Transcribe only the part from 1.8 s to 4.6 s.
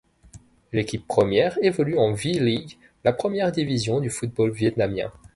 en V-league, la première division du football